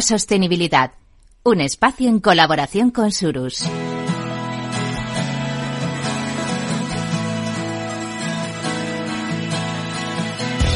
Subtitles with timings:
[0.00, 0.92] Sostenibilidad,
[1.42, 3.64] un espacio en colaboración con Surus.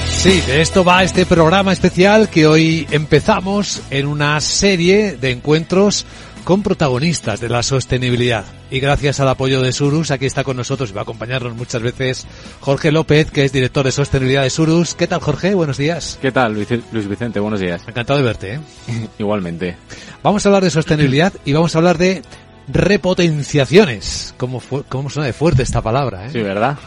[0.08, 6.04] Sí, de esto va este programa especial que hoy empezamos en una serie de encuentros
[6.44, 8.44] con protagonistas de la sostenibilidad.
[8.70, 11.82] Y gracias al apoyo de Surus, aquí está con nosotros y va a acompañarnos muchas
[11.82, 12.26] veces
[12.60, 14.94] Jorge López, que es director de sostenibilidad de Surus.
[14.94, 15.54] ¿Qué tal, Jorge?
[15.54, 16.18] Buenos días.
[16.20, 17.40] ¿Qué tal, Luis Vicente?
[17.40, 17.82] Buenos días.
[17.86, 18.54] Encantado de verte.
[18.54, 18.60] ¿eh?
[19.18, 19.76] Igualmente.
[20.22, 22.22] Vamos a hablar de sostenibilidad y vamos a hablar de
[22.68, 24.34] repotenciaciones.
[24.36, 26.26] ¿Cómo, ¿Cómo suena de fuerte esta palabra?
[26.26, 26.30] ¿eh?
[26.32, 26.78] Sí, ¿verdad?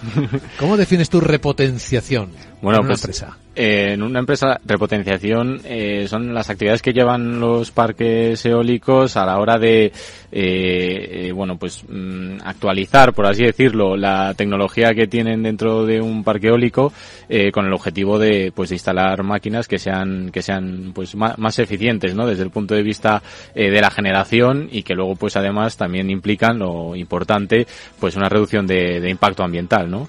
[0.60, 2.32] ¿Cómo defines tu repotenciación?
[2.66, 3.38] Bueno, en una pues, empresa.
[3.56, 9.26] Eh, en una empresa, repotenciación eh, son las actividades que llevan los parques eólicos a
[9.26, 9.94] la hora de,
[10.32, 16.24] eh, bueno, pues mm, actualizar, por así decirlo, la tecnología que tienen dentro de un
[16.24, 16.92] parque eólico
[17.54, 22.16] con el objetivo de, pues, de instalar máquinas que sean, que sean, pues, más, eficientes,
[22.16, 22.26] ¿no?
[22.28, 23.22] Desde el punto de vista
[23.54, 27.66] de la generación y que luego, pues, además también implican lo importante,
[28.00, 30.08] pues, una reducción de, impacto ambiental, ¿no?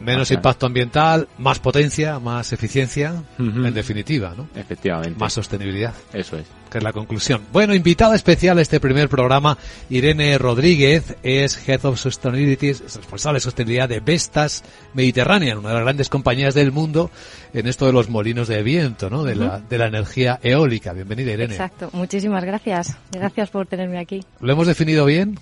[0.00, 4.48] Menos impacto ambiental, más potencia más eficiencia, en definitiva, ¿no?
[4.54, 5.18] Efectivamente.
[5.18, 5.94] Más sostenibilidad.
[6.12, 6.44] Eso es.
[6.70, 7.42] Que es la conclusión.
[7.52, 9.56] Bueno, invitada especial a este primer programa,
[9.90, 15.74] Irene Rodríguez, es Head of Sustainability, es responsable de sostenibilidad de Vestas Mediterránea, una de
[15.76, 17.10] las grandes compañías del mundo
[17.52, 19.22] en esto de los molinos de viento, ¿no?
[19.22, 20.92] De, la, de la energía eólica.
[20.92, 21.54] Bienvenida, Irene.
[21.54, 21.90] Exacto.
[21.92, 22.96] Muchísimas gracias.
[23.12, 24.24] Gracias por tenerme aquí.
[24.40, 25.38] ¿Lo hemos definido bien?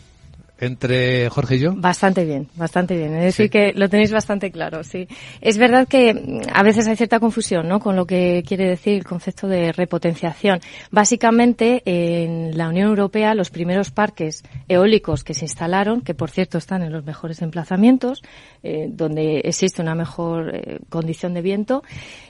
[0.62, 1.74] Entre Jorge y yo?
[1.74, 3.14] Bastante bien, bastante bien.
[3.16, 5.08] Es decir, que lo tenéis bastante claro, sí.
[5.40, 7.80] Es verdad que mm, a veces hay cierta confusión, ¿no?
[7.80, 10.60] Con lo que quiere decir el concepto de repotenciación.
[10.92, 16.58] Básicamente, en la Unión Europea, los primeros parques eólicos que se instalaron, que por cierto
[16.58, 18.22] están en los mejores emplazamientos,
[18.62, 21.82] eh, donde existe una mejor eh, condición de viento,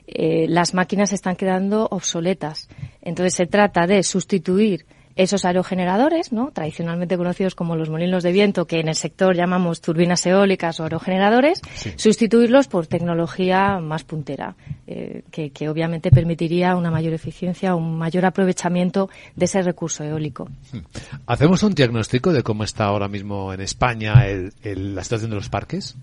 [0.07, 2.69] eh, las máquinas están quedando obsoletas.
[3.03, 6.51] Entonces se trata de sustituir esos aerogeneradores, ¿no?
[6.53, 10.85] tradicionalmente conocidos como los molinos de viento, que en el sector llamamos turbinas eólicas o
[10.85, 11.61] aerogeneradores,
[11.97, 14.57] sustituirlos por tecnología más puntera,
[14.87, 20.49] eh, que, que, obviamente permitiría una mayor eficiencia, un mayor aprovechamiento de ese recurso eólico.
[20.73, 20.79] Hmm.
[21.27, 25.37] ¿Hacemos un diagnóstico de cómo está ahora mismo en España el, el, la situación de
[25.37, 25.97] los parques?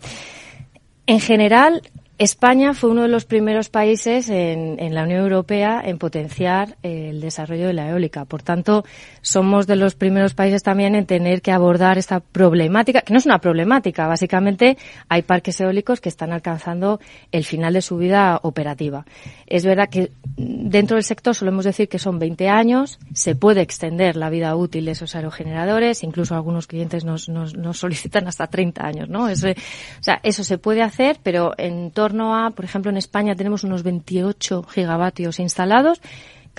[1.05, 1.81] En general,
[2.19, 7.67] España fue uno de los primeros países en, la Unión Europea en potenciar el desarrollo
[7.67, 8.25] de la eólica.
[8.25, 8.83] Por tanto,
[9.21, 13.25] somos de los primeros países también en tener que abordar esta problemática, que no es
[13.25, 14.05] una problemática.
[14.05, 16.99] Básicamente, hay parques eólicos que están alcanzando
[17.31, 19.05] el final de su vida operativa.
[19.47, 24.17] Es verdad que dentro del sector solemos decir que son 20 años, se puede extender
[24.17, 27.29] la vida útil de esos aerogeneradores, incluso algunos clientes nos,
[27.77, 29.23] solicitan hasta 30 años, ¿no?
[29.23, 33.63] o sea, eso se puede hacer, pero en torno a, por ejemplo, en España tenemos
[33.63, 36.01] unos 28 gigavatios instalados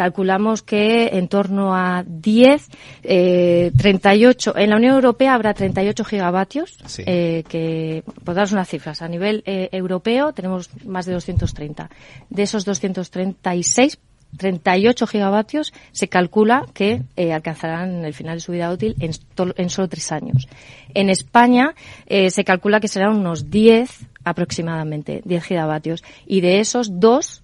[0.01, 2.69] calculamos que en torno a 10,
[3.03, 9.03] eh, 38, en la Unión Europea habrá 38 gigavatios, eh, que, por daros unas cifras,
[9.03, 11.91] a nivel eh, europeo tenemos más de 230.
[12.31, 13.99] De esos 236,
[14.37, 19.13] 38 gigavatios se calcula que eh, alcanzarán el final de su vida útil en,
[19.57, 20.49] en solo tres años.
[20.95, 21.75] En España
[22.07, 26.05] eh, se calcula que serán unos 10 aproximadamente, 10 gigavatios.
[26.27, 27.43] Y de esos, dos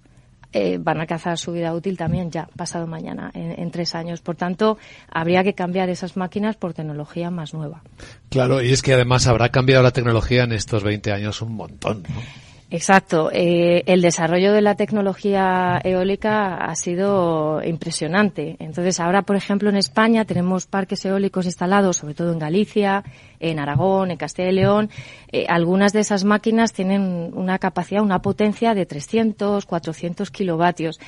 [0.53, 4.21] eh, van a alcanzar su vida útil también ya pasado mañana, en, tres años.
[4.21, 4.77] Por tanto,
[5.11, 7.83] habría que cambiar esas máquinas por tecnología más nueva.
[8.29, 12.03] Claro, y es que además habrá cambiado la tecnología en estos 20 años un montón.
[12.03, 12.21] ¿no?
[12.69, 13.29] Exacto.
[13.31, 18.57] Eh, el desarrollo de la tecnología eólica ha sido impresionante.
[18.59, 23.05] Entonces, ahora, por ejemplo, en España tenemos parques eólicos instalados, sobre todo en Galicia,
[23.39, 24.89] en Aragón, en Castilla y León.
[25.31, 30.99] Eh, algunas de esas máquinas tienen una capacidad, una potencia de 300, 400 kilovatios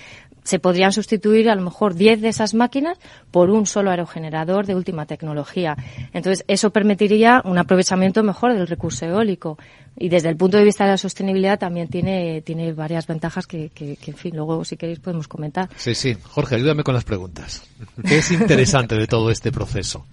[0.43, 2.97] se podrían sustituir a lo mejor 10 de esas máquinas
[3.31, 5.77] por un solo aerogenerador de última tecnología.
[6.13, 9.57] Entonces, eso permitiría un aprovechamiento mejor del recurso eólico.
[9.97, 13.69] Y desde el punto de vista de la sostenibilidad también tiene, tiene varias ventajas que,
[13.69, 15.69] que, que, en fin, luego si queréis podemos comentar.
[15.75, 16.15] Sí, sí.
[16.23, 17.63] Jorge, ayúdame con las preguntas.
[18.07, 20.05] ¿Qué es interesante de todo este proceso?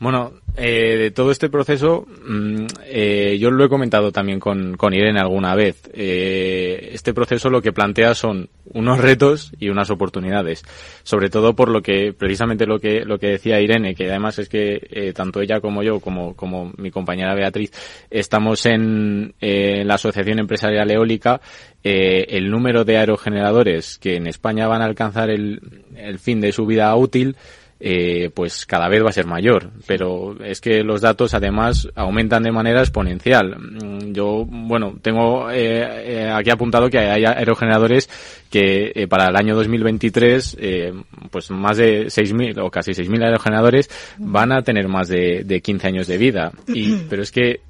[0.00, 4.94] Bueno, eh, de todo este proceso, mm, eh, yo lo he comentado también con, con
[4.94, 5.82] Irene alguna vez.
[5.92, 10.64] Eh, este proceso lo que plantea son unos retos y unas oportunidades.
[11.02, 14.48] Sobre todo por lo que, precisamente lo que, lo que decía Irene, que además es
[14.48, 17.70] que eh, tanto ella como yo, como, como mi compañera Beatriz,
[18.08, 21.42] estamos en eh, la Asociación Empresarial Eólica.
[21.82, 26.66] El número de aerogeneradores que en España van a alcanzar el, el fin de su
[26.66, 27.36] vida útil
[27.80, 29.70] eh, pues cada vez va a ser mayor.
[29.86, 33.56] Pero es que los datos además aumentan de manera exponencial.
[33.58, 38.08] Mm, yo, bueno, tengo eh, eh, aquí apuntado que hay aerogeneradores
[38.50, 40.92] que eh, para el año 2023, eh,
[41.30, 43.88] pues más de 6.000 o casi 6.000 aerogeneradores
[44.18, 46.52] van a tener más de, de 15 años de vida.
[46.68, 47.60] Y, pero es que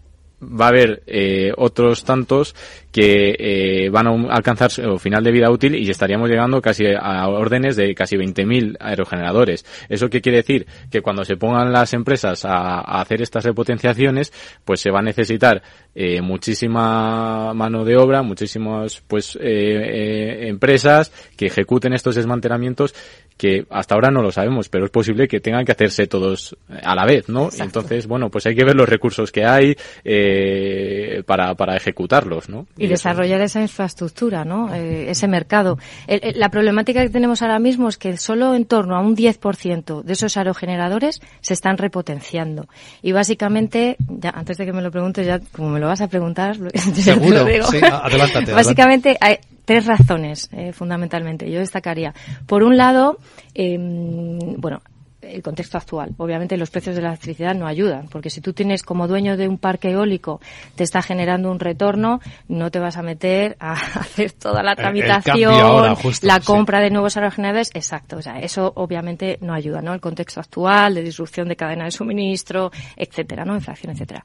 [0.43, 2.55] va a haber eh, otros tantos
[2.93, 7.29] que eh, van a alcanzar su final de vida útil y estaríamos llegando casi a
[7.29, 9.65] órdenes de casi 20.000 aerogeneradores.
[9.89, 10.67] ¿Eso qué quiere decir?
[10.91, 14.33] Que cuando se pongan las empresas a, a hacer estas repotenciaciones,
[14.65, 15.63] pues se va a necesitar
[15.95, 22.95] eh, muchísima mano de obra, muchísimas pues eh, eh, empresas que ejecuten estos desmantelamientos
[23.37, 26.95] que hasta ahora no lo sabemos, pero es posible que tengan que hacerse todos a
[26.95, 27.47] la vez, ¿no?
[27.47, 27.65] Exacto.
[27.65, 30.30] Entonces, bueno, pues hay que ver los recursos que hay eh,
[31.27, 32.67] para, para ejecutarlos, ¿no?
[32.77, 34.73] y desarrollar esa infraestructura, ¿no?
[34.75, 35.79] Eh, ese mercado.
[36.07, 39.15] El- el- la problemática que tenemos ahora mismo es que solo en torno a un
[39.17, 42.67] 10% de esos aerogeneradores se están repotenciando.
[43.03, 46.09] Y básicamente, ya antes de que me lo preguntes, ya como me lo vas a
[46.09, 46.57] preguntar,
[46.95, 47.67] Seguro, lo digo.
[47.67, 51.49] sí, a- adelántate, Básicamente hay tres razones, eh, fundamentalmente.
[51.51, 52.13] Yo destacaría.
[52.47, 53.19] Por un lado,
[53.55, 54.83] eh, bueno,
[55.35, 56.15] el contexto actual.
[56.17, 59.49] Obviamente los precios de la electricidad no ayudan, porque si tú tienes como dueño de
[59.49, 60.41] un parque eólico,
[60.75, 65.23] te está generando un retorno, no te vas a meter a hacer toda la tramitación,
[65.23, 66.47] cambio ahora, justo, la sí.
[66.47, 68.17] compra de nuevos aerogeneradores, exacto.
[68.17, 69.93] O sea, eso obviamente no ayuda, ¿no?
[69.95, 73.55] El contexto actual de disrupción de cadena de suministro, etcétera, ¿no?
[73.55, 74.23] Inflación, etcétera.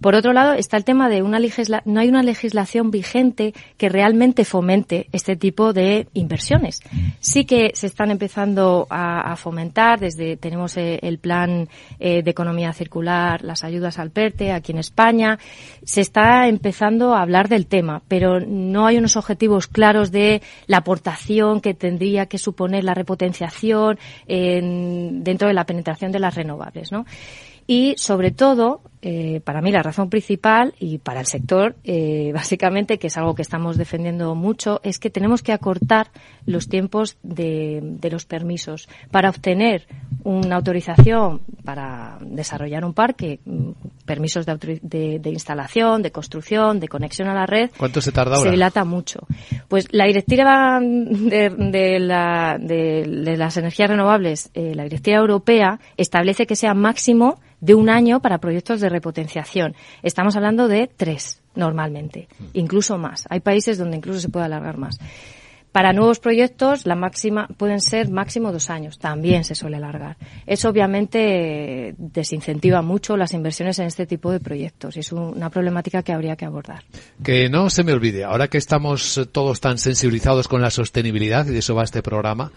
[0.00, 3.88] Por otro lado, está el tema de una legisla no hay una legislación vigente que
[3.88, 6.80] realmente fomente este tipo de inversiones.
[7.20, 11.68] Sí que se están empezando a, a fomentar desde tenemos eh, el plan
[12.00, 15.38] eh, de economía circular, las ayudas al PERTE aquí en España.
[15.84, 20.78] Se está empezando a hablar del tema, pero no hay unos objetivos claros de la
[20.78, 26.92] aportación que tendría que suponer la repotenciación en- dentro de la penetración de las renovables,
[26.92, 27.04] ¿no?
[27.66, 32.98] Y sobre todo, eh, para mí la razón principal y para el sector, eh, básicamente,
[32.98, 36.08] que es algo que estamos defendiendo mucho, es que tenemos que acortar
[36.46, 38.88] los tiempos de, de los permisos.
[39.10, 39.86] Para obtener
[40.24, 43.70] una autorización para desarrollar un parque, mm,
[44.04, 48.12] permisos de, autori- de- de instalación, de construcción, de conexión a la red, ¿Cuánto se
[48.12, 49.20] tarda se dilata mucho.
[49.68, 56.74] Pues la directiva la- de las energías renovables, eh, la directiva europea, establece que sea
[56.74, 59.74] máximo de un año para proyectos de repotenciación.
[60.02, 63.24] Estamos hablando de tres, normalmente, incluso más.
[63.30, 64.98] Hay países donde incluso se puede alargar más.
[65.70, 68.98] Para nuevos proyectos, la máxima pueden ser máximo dos años.
[68.98, 70.16] También se suele alargar.
[70.46, 75.50] Eso obviamente desincentiva mucho las inversiones en este tipo de proyectos y es un- una
[75.50, 76.84] problemática que habría que abordar.
[77.22, 81.46] Que no se me olvide, ahora que estamos eh, todos tan sensibilizados con la sostenibilidad,
[81.46, 82.50] y de eso va este programa,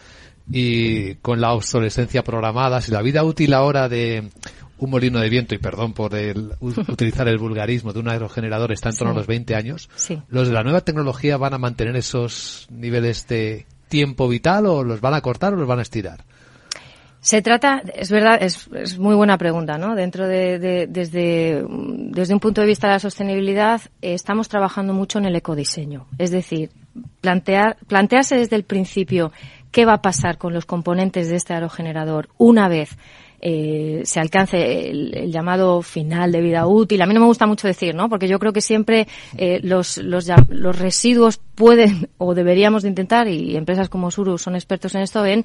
[0.49, 4.29] y con la obsolescencia programada, si la vida útil ahora de
[4.81, 8.89] un molino de viento, y perdón por el, utilizar el vulgarismo, de un aerogenerador está
[8.89, 9.17] en torno Sí.
[9.17, 10.21] a los 20 años, Sí.
[10.27, 14.99] ¿los de la nueva tecnología van a mantener esos niveles de tiempo vital o los
[15.01, 16.23] van a cortar o los van a estirar?
[17.23, 19.93] Se trata, es verdad, es, es muy buena pregunta, ¿no?
[19.93, 24.93] Dentro de, de- desde, desde un punto de vista de la sostenibilidad, eh, estamos trabajando
[24.95, 26.07] mucho en el ecodiseño.
[26.17, 26.71] Es decir,
[27.21, 29.31] plantear, plantearse desde el principio
[29.71, 32.97] qué va a pasar con los componentes de este aerogenerador una vez
[33.41, 37.01] eh, se alcance el, el llamado final de vida útil.
[37.01, 38.07] A mí no me gusta mucho decir, ¿no?
[38.07, 39.07] Porque yo creo que siempre
[39.37, 44.55] eh, los, los, los residuos pueden o deberíamos de intentar, y empresas como Suru son
[44.55, 45.43] expertos en esto, ven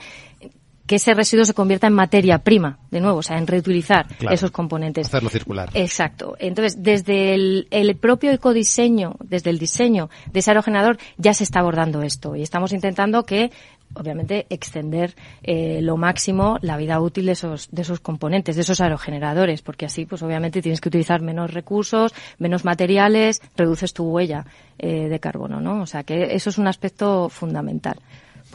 [0.86, 4.32] que ese residuo se convierta en materia prima, de nuevo, o sea, en reutilizar Claro.
[4.32, 5.08] esos componentes.
[5.08, 5.68] Hacerlo circular.
[5.74, 6.36] Exacto.
[6.38, 11.58] Entonces, desde el, el propio ecodiseño, desde el diseño de ese aerogenerador, ya se está
[11.58, 13.50] abordando esto y estamos intentando que,
[13.94, 18.80] obviamente, extender eh, lo máximo la vida útil de esos, de esos componentes, de esos
[18.80, 24.46] aerogeneradores, porque así, pues obviamente tienes que utilizar menos recursos, menos materiales, reduces tu huella
[24.78, 25.82] eh, de carbono, ¿no?
[25.82, 27.96] O sea, que eso es un aspecto fundamental,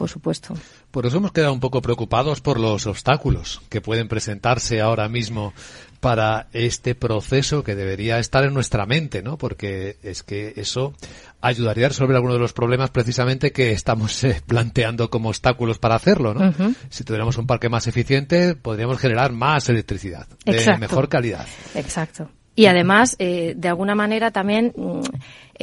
[0.02, 0.54] por supuesto.
[0.90, 5.54] Por eso hemos quedado un poco preocupados por los obstáculos que pueden presentarse ahora mismo
[6.00, 9.38] para este proceso que debería estar en nuestra mente, ¿no?
[9.38, 10.92] Porque es que eso
[11.40, 15.94] ayudaría a resolver algunos de los problemas precisamente que estamos eh, planteando como obstáculos para
[15.94, 16.52] hacerlo, ¿no?
[16.90, 20.80] Si tuviéramos un parque más eficiente, podríamos generar más electricidad de Exacto.
[20.80, 21.46] mejor calidad.
[21.76, 22.28] Exacto.
[22.54, 25.00] Y además, eh, de alguna manera también mm,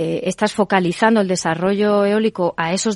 [0.02, 2.96] eh, estás focalizando el desarrollo eólico a esos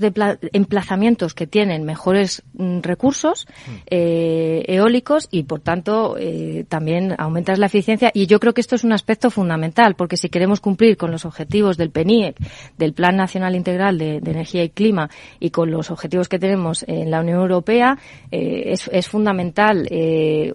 [0.54, 3.72] emplazamientos que tienen mejores mm, recursos mm.
[3.88, 8.10] eh, eólicos y, por tanto, eh, también aumentas la eficiencia.
[8.14, 11.26] Y yo creo que esto es un aspecto fundamental, porque si queremos cumplir con los
[11.26, 12.38] objetivos del PNIEC,
[12.78, 15.10] del Plan Nacional Integral de, Energía y Clima,
[15.42, 17.98] y con los objetivos que tenemos en la Unión Europea,
[18.32, 19.90] es, es, fundamental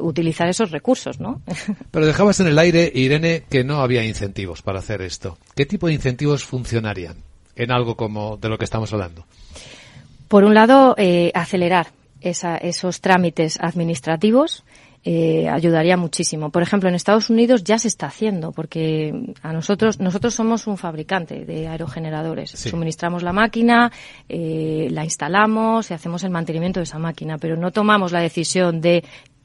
[0.00, 1.43] utilizar esos recursos, ¿no?
[1.90, 5.37] Pero dejabas en el aire, Irene, que no había incentivos para hacer esto.
[5.55, 7.16] ¿Qué tipo de incentivos funcionarían
[7.57, 9.25] en algo como de lo que estamos hablando?
[10.28, 11.88] Por un lado, eh, acelerar
[12.21, 14.64] esos trámites administrativos.
[15.04, 16.50] Eh, ayudaría muchísimo.
[16.50, 20.76] Por ejemplo, en Estados Unidos ya se está haciendo, porque a nosotros nosotros somos un
[20.76, 22.50] fabricante de aerogeneradores.
[22.50, 23.92] Suministramos la máquina,
[24.28, 28.80] eh, la instalamos y hacemos el mantenimiento de esa máquina, pero no tomamos la decisión
[28.80, 29.04] de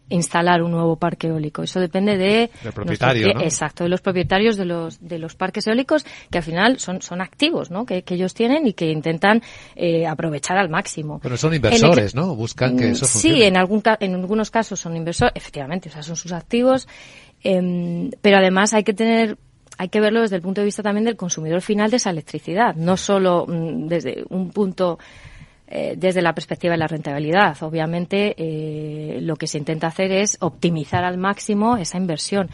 [0.10, 1.64] instalar un nuevo parque eólico.
[1.64, 6.38] Eso depende de propietario, exacto, de los propietarios de los de los parques eólicos que
[6.38, 7.86] al final son son activos, ¿no?
[7.86, 9.42] Que, ellos tienen y que intentan
[9.76, 11.20] eh, aprovechar al máximo.
[11.20, 12.36] Pero son inversores, ¿no?
[12.36, 13.38] Buscan que eso funcione.
[13.38, 16.88] Sí, en algún en algunos casos son inversores, efectivamente, o sea, son sus activos,
[17.44, 19.38] em, pero además hay que tener
[19.78, 22.76] hay que verlo desde el punto de vista también del consumidor final de esa electricidad,
[22.76, 25.00] no solo mm, desde un punto
[25.68, 27.56] eh, desde la perspectiva de la rentabilidad.
[27.62, 32.50] Obviamente, eh, lo que se intenta hacer es optimizar al máximo esa inversión.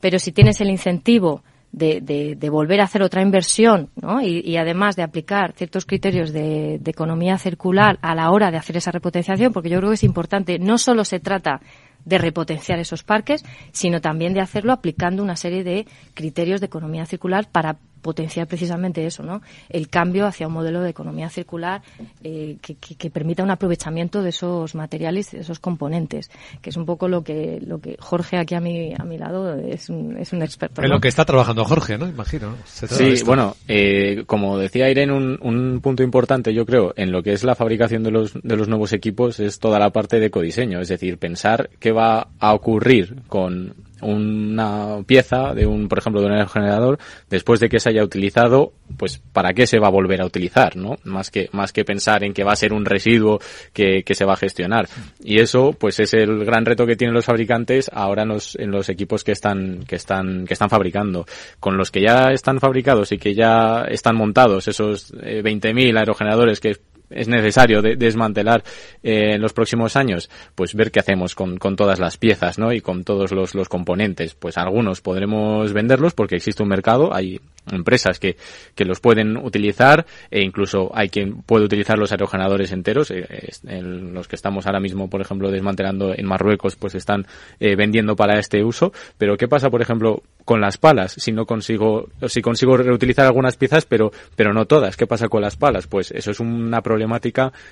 [0.00, 4.22] Pero si tienes el incentivo de, volver a hacer otra inversión ¿no?
[4.22, 8.90] y, además de aplicar ciertos criterios de, economía circular a la hora de hacer esa
[8.90, 11.60] repotenciación, porque yo creo que es importante, no solo se trata
[12.04, 17.04] de repotenciar esos parques, sino también de hacerlo aplicando una serie de criterios de economía
[17.04, 19.42] circular para potenciar precisamente eso, ¿no?
[19.68, 21.82] El cambio hacia un modelo de economía circular
[22.22, 26.30] eh, que, permita un aprovechamiento de esos materiales, de esos componentes,
[26.62, 29.58] que es un poco lo que lo que Jorge aquí a mi a mi lado
[29.58, 30.82] es un, es un experto.
[30.82, 32.06] En lo que está trabajando Jorge, ¿no?
[32.06, 32.54] Imagino.
[32.64, 37.32] Sí, bueno, eh, como decía Irene, un, un punto importante, yo creo, en lo que
[37.32, 40.80] es la fabricación de los de los nuevos equipos es toda la parte de ecodiseño,
[40.80, 46.26] es decir, pensar qué va a ocurrir con una pieza de un, por ejemplo, de
[46.26, 46.98] un aerogenerador,
[47.30, 50.76] después de que se haya utilizado, pues para qué se va a volver a utilizar,
[50.76, 50.96] ¿no?
[51.04, 53.40] Más que, más que pensar en que va a ser un residuo
[53.72, 54.88] que, que se va a gestionar.
[55.22, 58.70] Y eso, pues es el gran reto que tienen los fabricantes ahora en los, en
[58.70, 61.26] los equipos que están, que están, que están fabricando.
[61.60, 66.60] Con los que ya están fabricados y que ya están montados, esos 20.000 eh, aerogeneradores
[66.60, 66.76] que
[67.10, 68.62] es necesario desmantelar
[69.02, 72.72] eh, en los próximos años, pues ver qué hacemos con, con todas las piezas, ¿no?
[72.72, 74.34] Y con todos los, los componentes.
[74.34, 78.36] Pues algunos podremos venderlos porque existe un mercado, hay empresas que,
[78.74, 83.10] que los pueden utilizar e incluso hay quien puede utilizar los aerogeneradores enteros.
[83.10, 83.26] Eh,
[83.66, 87.26] en los que estamos ahora mismo, por ejemplo, desmantelando en Marruecos, pues están
[87.60, 88.92] eh, vendiendo para este uso.
[89.18, 91.12] Pero ¿qué pasa, por ejemplo, con las palas?
[91.12, 94.96] Si no consigo, si consigo reutilizar algunas piezas, pero, pero no todas.
[94.96, 95.86] ¿Qué pasa con las palas?
[95.86, 96.82] Pues eso es una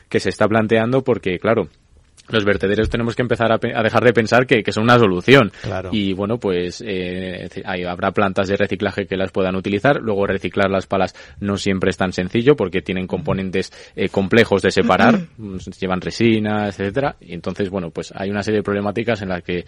[0.08, 1.68] que se está planteando porque, claro,
[2.28, 5.52] los vertederos tenemos que empezar a, dejar de pensar que, son una solución.
[5.92, 10.00] Y bueno, pues eh, habrá plantas de reciclaje que las puedan utilizar.
[10.00, 14.70] Luego reciclar las palas no siempre es tan sencillo porque tienen componentes eh, complejos de
[14.70, 15.26] separar,
[15.80, 17.16] llevan resinas, etcétera.
[17.20, 19.64] Y entonces, bueno, pues hay una serie de problemáticas en las que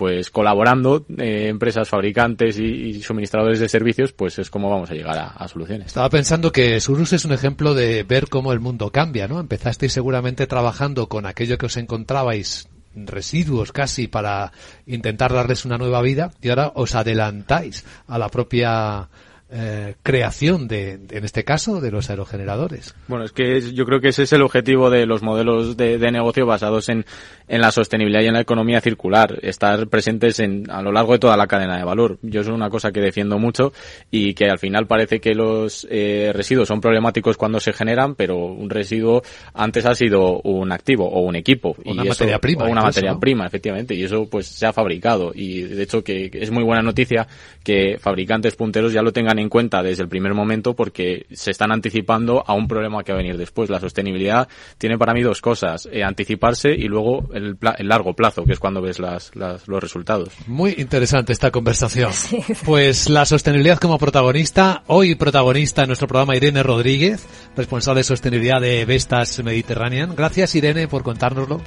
[0.00, 5.34] pues colaborando eh, empresas fabricantes y, suministradores de servicios, pues es como vamos a llegar
[5.36, 5.88] a, soluciones.
[5.88, 9.38] Estaba pensando que Surus es un ejemplo de ver cómo el mundo cambia, ¿no?
[9.38, 14.52] Empezasteis seguramente trabajando con aquello que os encontrabais residuos casi para
[14.86, 19.08] intentar darles una nueva vida y ahora os adelantáis a la propia
[19.52, 22.94] eh, creación de, en este caso, de los aerogeneradores.
[23.08, 26.46] Bueno, es que yo creo que ese es el objetivo de los modelos de, negocio
[26.46, 27.04] basados en,
[27.48, 31.18] en, la sostenibilidad y en la economía circular, estar presentes en, a lo largo de
[31.18, 32.18] toda la cadena de valor.
[32.22, 33.72] Yo es una cosa que defiendo mucho
[34.10, 38.36] y que al final parece que los eh, residuos son problemáticos cuando se generan, pero
[38.36, 39.22] un residuo
[39.54, 41.74] antes ha sido un activo o un equipo.
[41.84, 42.64] Una materia prima.
[42.66, 45.32] O una materia prima, efectivamente, y eso pues se ha fabricado.
[45.34, 47.26] Y de hecho que es muy buena noticia
[47.64, 51.72] que fabricantes punteros ya lo tengan en cuenta desde el primer momento porque se están
[51.72, 53.70] anticipando a un problema que va a venir después.
[53.70, 58.52] La sostenibilidad tiene para mí dos cosas, eh, anticiparse y luego el, largo plazo, que
[58.52, 60.30] es cuando ves las, los resultados.
[60.46, 62.12] Muy interesante esta conversación.
[62.64, 68.60] Pues la sostenibilidad como protagonista, hoy protagonista en nuestro programa Irene Rodríguez, responsable de sostenibilidad
[68.60, 70.14] de Vestas Mediterranean.
[70.14, 71.60] Gracias Irene por contárnoslo.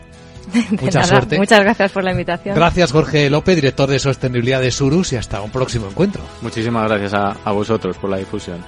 [0.82, 1.38] Mucha suerte.
[1.38, 2.56] Muchas gracias por la invitación.
[2.56, 6.22] Gracias Jorge López, director de sostenibilidad de Surus y hasta un próximo encuentro.
[6.42, 8.64] Muchísimas gracias a, a vosotros por la difusión.